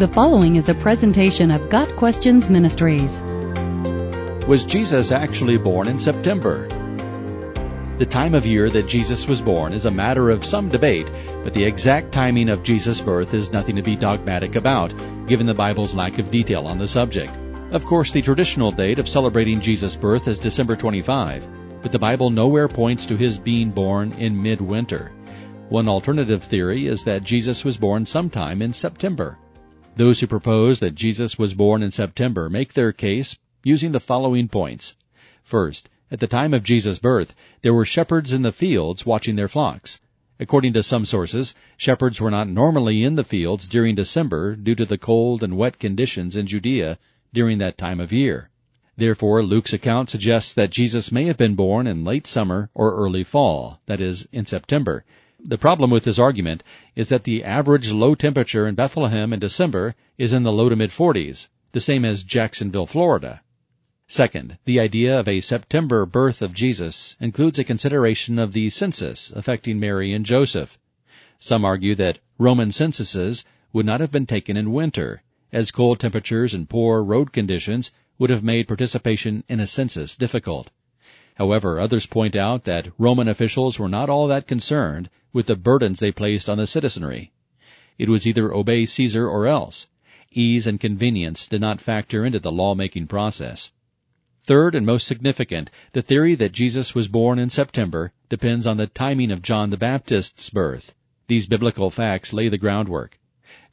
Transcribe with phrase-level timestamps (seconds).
[0.00, 3.20] The following is a presentation of Got Questions Ministries.
[4.48, 6.66] Was Jesus actually born in September?
[7.98, 11.06] The time of year that Jesus was born is a matter of some debate,
[11.42, 14.94] but the exact timing of Jesus' birth is nothing to be dogmatic about,
[15.26, 17.34] given the Bible's lack of detail on the subject.
[17.70, 21.46] Of course, the traditional date of celebrating Jesus' birth is December 25,
[21.82, 25.12] but the Bible nowhere points to his being born in midwinter.
[25.68, 29.36] One alternative theory is that Jesus was born sometime in September.
[30.00, 34.48] Those who propose that Jesus was born in September make their case using the following
[34.48, 34.96] points.
[35.42, 39.46] First, at the time of Jesus' birth, there were shepherds in the fields watching their
[39.46, 40.00] flocks.
[40.38, 44.86] According to some sources, shepherds were not normally in the fields during December due to
[44.86, 46.98] the cold and wet conditions in Judea
[47.34, 48.48] during that time of year.
[48.96, 53.22] Therefore, Luke's account suggests that Jesus may have been born in late summer or early
[53.22, 55.04] fall, that is, in September,
[55.44, 56.62] the problem with this argument
[56.94, 60.76] is that the average low temperature in Bethlehem in December is in the low to
[60.76, 63.40] mid 40s, the same as Jacksonville, Florida.
[64.06, 69.30] Second, the idea of a September birth of Jesus includes a consideration of the census
[69.30, 70.78] affecting Mary and Joseph.
[71.38, 76.54] Some argue that Roman censuses would not have been taken in winter, as cold temperatures
[76.54, 80.70] and poor road conditions would have made participation in a census difficult.
[81.36, 86.00] However, others point out that Roman officials were not all that concerned with the burdens
[86.00, 87.32] they placed on the citizenry.
[87.98, 89.86] It was either obey Caesar or else.
[90.32, 93.72] Ease and convenience did not factor into the law-making process.
[94.44, 98.86] Third and most significant, the theory that Jesus was born in September depends on the
[98.86, 100.94] timing of John the Baptist's birth.
[101.26, 103.18] These biblical facts lay the groundwork.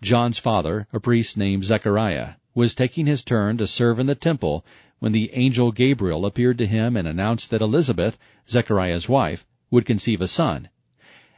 [0.02, 4.66] John's father, a priest named Zechariah, was taking his turn to serve in the temple
[5.00, 8.18] when the angel Gabriel appeared to him and announced that Elizabeth,
[8.50, 10.70] Zechariah's wife, would conceive a son.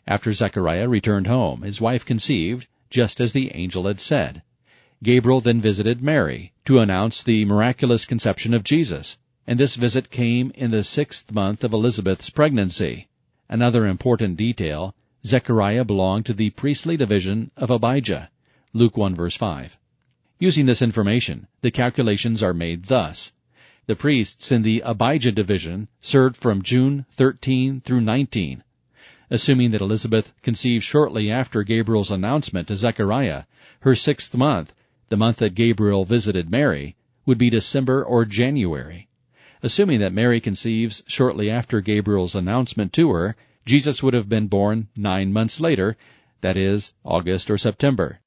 [0.08, 4.42] After Zechariah returned home, his wife conceived, just as the angel had said.
[5.04, 10.52] Gabriel then visited Mary to announce the miraculous conception of Jesus, and this visit came
[10.56, 13.08] in the sixth month of Elizabeth's pregnancy.
[13.48, 14.94] Another important detail,
[15.26, 18.30] Zechariah belonged to the priestly division of Abijah.
[18.74, 19.78] Luke 1 verse 5.
[20.40, 23.34] Using this information, the calculations are made thus.
[23.90, 28.64] The priests in the Abijah division served from June 13 through 19.
[29.32, 33.46] Assuming that Elizabeth conceived shortly after Gabriel's announcement to Zechariah,
[33.80, 34.76] her sixth month,
[35.08, 39.08] the month that Gabriel visited Mary, would be December or January.
[39.64, 43.36] Assuming that Mary conceives shortly after Gabriel's announcement to her,
[43.66, 45.98] Jesus would have been born nine months later,
[46.42, 48.20] that is, August or September.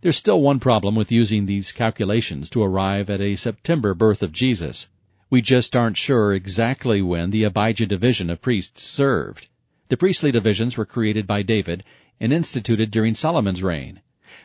[0.00, 4.32] There's still one problem with using these calculations to arrive at a September birth of
[4.32, 4.88] Jesus.
[5.30, 9.46] We just aren't sure exactly when the Abijah division of priests served.
[9.88, 11.84] The priestly divisions were created by David
[12.18, 14.00] and instituted during Solomon's reign.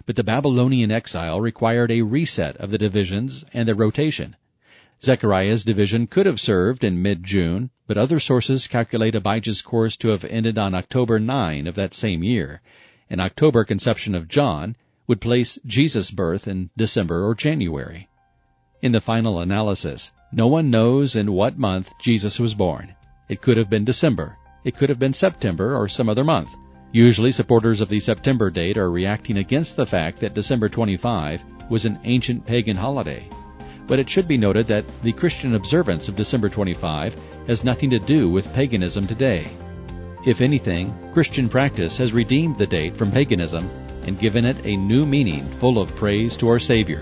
[0.06, 4.36] But the Babylonian exile required a reset of the divisions and their rotation.
[5.04, 10.24] Zechariah's division could have served in mid-June, but other sources calculate Abijah's course to have
[10.26, 12.62] ended on October 9 of that same year.
[13.10, 14.76] An October conception of John
[15.08, 18.08] would place Jesus' birth in December or January.
[18.86, 22.94] In the final analysis, no one knows in what month Jesus was born.
[23.28, 24.38] It could have been December.
[24.64, 26.56] It could have been September or some other month.
[26.92, 31.86] Usually supporters of the September date are reacting against the fact that December 25 was
[31.86, 33.28] an ancient pagan holiday.
[33.88, 37.18] But it should be noted that the Christian observance of December 25
[37.48, 39.48] has nothing to do with paganism today.
[40.28, 43.68] If anything, Christian practice has redeemed the date from paganism
[44.06, 47.02] and given it a new meaning full of praise to our Savior.